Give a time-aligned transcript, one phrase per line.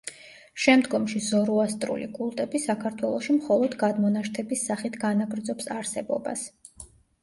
[0.61, 6.53] შემდგომში ზოროასტრული კულტები საქართველოში მხოლოდ გადმონაშთების სახით განაგრძობს არსებობას.